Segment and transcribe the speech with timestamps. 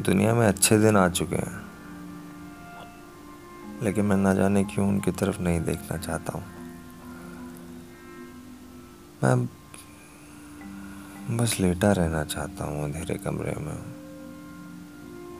[0.00, 1.66] दुनिया में अच्छे दिन आ चुके हैं।
[3.82, 6.44] लेकिन मैं ना जाने क्यों उनकी तरफ़ नहीं देखना चाहता हूँ।
[9.24, 9.48] मैं
[11.36, 13.76] बस लेटा रहना चाहता हूँ अंधेरे कमरे में।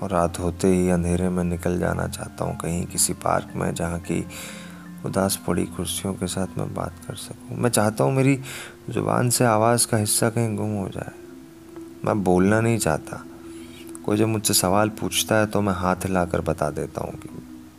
[0.02, 3.98] और रात होते ही अंधेरे में निकल जाना चाहता हूँ कहीं किसी पार्क में जहाँ
[3.98, 4.26] की
[5.04, 8.40] उदास पड़ी कुर्सियों के साथ मैं बात कर सकूँ। मैं चाहता हूँ मेरी
[8.90, 11.12] ज़ुबान से आवाज़ का हिस्सा कहीं गुम हो जाए।
[12.04, 13.24] मैं बोलना नहीं चाहता।
[14.06, 17.28] कोई जब मुझसे सवाल पूछता है तो मैं हाथ हिलाकर बता देता हूँ कि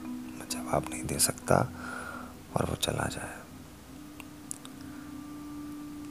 [0.09, 1.55] मैं जवाब नहीं दे सकता
[2.57, 3.35] और वो चला जाए।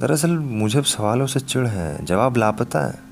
[0.01, 3.05] दरअसल मुझे सवालों से चिढ़ है, जवाब लापता है।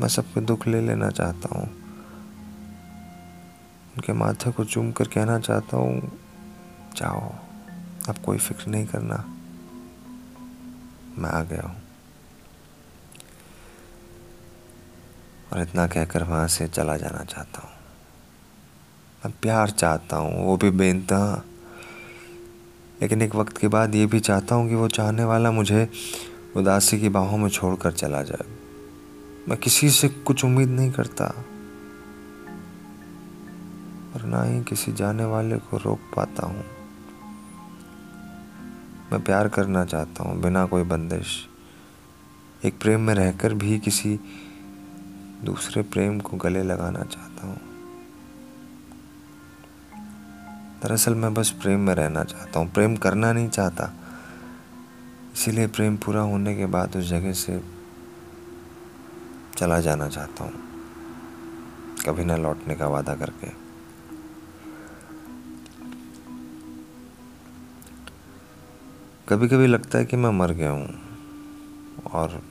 [0.00, 1.68] मैं सबके दुख ले लेना चाहता हूँ।
[3.94, 6.12] उनके माथे को चूम कर कहना चाहता हूँ,
[6.96, 7.43] जाओ।
[8.08, 9.24] अब कोई फ़िक्र नहीं करना।
[11.18, 11.82] मैं आ गया हूँ।
[15.52, 17.70] और इतना कहकर वहाँ से चला जाना चाहता हूँ।
[19.26, 21.42] मैं प्यार चाहता हूँ, वो भी बेनतहा
[23.02, 25.90] लेकिन एक वक्त के बाद ये भी चाहता हूँ कि वो चाहने वाला मुझे
[26.56, 28.44] उदासी की बाहों में छोड़कर चला जाए।
[29.48, 31.24] मैं किसी से कुछ उम्मीद नहीं करता।
[34.14, 36.64] और ना ही किसी जाने वाले को रोक पाता हूँ।
[39.14, 41.48] मैं प्यार करना चाहता हूँ, बिना कोई बंदिश।
[42.64, 44.20] एक प्रेम में रहकर भी किसी
[45.44, 47.56] दूसरे प्रेम को गले लगाना चाहता हूँ।
[50.82, 53.92] दरअसल मैं बस प्रेम में रहना चाहता हूँ, प्रेम करना नहीं चाहता।
[55.34, 57.62] इसीलिए प्रेम पूरा होने के बाद उस जगह से
[59.56, 60.52] चला जाना चाहता हूँ।
[62.06, 63.63] कभी ना लौटने का वादा करके।
[69.28, 70.88] कभी कभी लगता है कि मैं मर गया हूँ।
[72.12, 72.42] और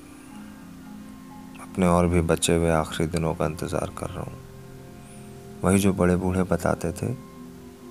[1.62, 4.38] अपने और भी बचे हुए आखिरी दिनों का इंतज़ार कर रहा हूँ।
[5.64, 7.14] वही जो बड़े बूढ़े बताते थे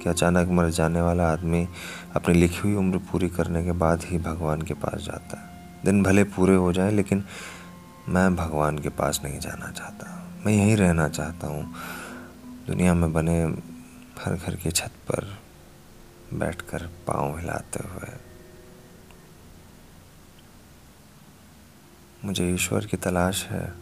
[0.03, 1.69] कि अचानक मर जाने वाला आदमी
[2.17, 6.03] अपनी लिखी हुई उम्र पूरी करने के बाद ही भगवान के पास जाता है। दिन
[6.03, 7.25] भले पूरे हो जाए, लेकिन
[8.09, 11.75] मैं भगवान के पास नहीं जाना चाहता। मैं यहीं रहना चाहता हूँ।
[12.67, 13.43] दुनिया में बने
[14.23, 15.39] हर घर की छत पर
[16.35, 18.32] बैठकर पाँव हिलाते हुए।
[22.25, 23.75] मुझे ईश्वर की तलाश है।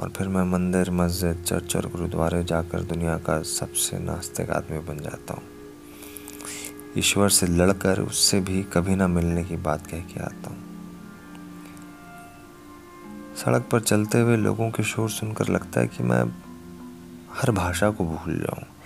[0.00, 4.98] और फिर मैं मंदिर, मस्जिद, चर्च और गुरुद्वारे जाकर दुनिया का सबसे नास्तिक आदमी बन
[4.98, 5.42] जाता हूँ।
[6.98, 10.68] ईश्वर से लड़कर उससे भी कभी ना मिलने की बात कह के आता हूँ।
[13.36, 16.22] सड़क पर चलते हुए लोगों के शोर सुनकर लगता है कि मैं
[17.32, 18.77] हर भाषा को भूल जाऊँ।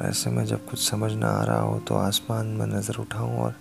[0.00, 3.54] ऐसे में जब कुछ समझ ना आ रहा हो तो आसमान में नज़र उठाऊं और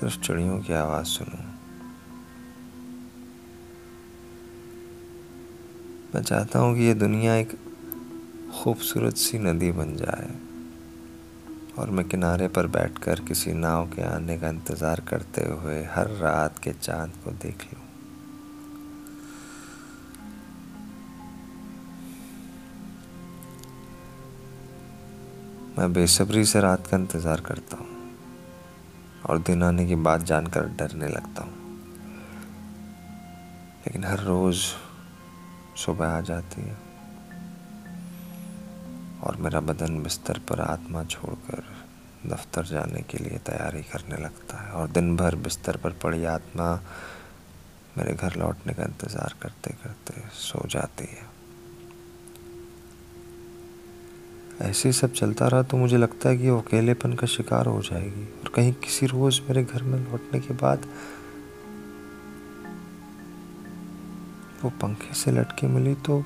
[0.00, 1.44] सिर्फ़ चिड़ियों की आवाज़ सुनूं।
[6.14, 7.56] मैं चाहता हूँ कि ये दुनिया एक
[8.54, 10.30] खूबसूरत सी नदी बन जाए
[11.78, 16.58] और मैं किनारे पर बैठकर किसी नाव के आने का इंतज़ार करते हुए हर रात
[16.58, 17.81] के चाँद को देख लूँ।
[25.78, 27.86] मैं बेसब्री से रात का इंतज़ार करता हूँ
[29.24, 31.52] और दिन आने की बात जानकर डरने लगता हूँ।
[33.86, 34.62] लेकिन हर रोज़
[35.84, 36.76] सुबह आ जाती है
[39.22, 41.64] और मेरा बदन बिस्तर पर आत्मा छोड़कर
[42.26, 46.72] दफ्तर जाने के लिए तैयारी करने लगता है और दिन भर बिस्तर पर पड़ी आत्मा
[47.98, 51.30] मेरे घर लौटने का इंतज़ार करते करते सो जाती है।
[54.62, 57.82] ऐसे ही सब चलता रहा तो मुझे लगता है कि वो अकेलेपन का शिकार हो
[57.82, 60.86] जाएगी। और कहीं किसी रोज़ मेरे घर में लौटने के बाद
[64.64, 66.18] वो पंखे से लटके मिली तो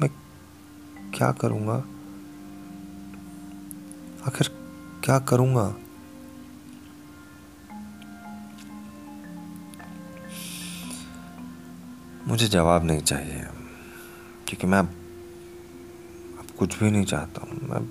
[0.00, 0.10] मैं
[1.14, 1.84] क्या करूँगा?
[4.26, 4.50] आखिर
[5.04, 5.74] क्या करूँगा?
[12.32, 13.40] मुझे जवाब नहीं चाहिए।
[14.48, 17.86] क्योंकि मैं अब कुछ भी नहीं चाहता हूँ। मैं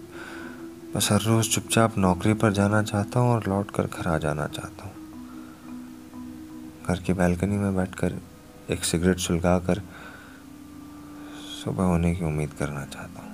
[0.95, 4.47] बस हर रोज़ चुपचाप नौकरी पर जाना चाहता हूँ और लौट कर घर आ जाना
[4.47, 4.93] चाहता हूँ।
[6.87, 8.21] घर की बैल्कनी में बैठकर
[8.69, 9.81] एक सिगरेट सुलगा कर
[11.63, 13.31] सुबह होने की उम्मीद करना चाहता हूँ।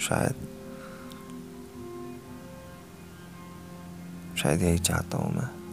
[0.00, 0.48] शायद
[4.36, 5.65] शायद यही चाहता हूँ मैं।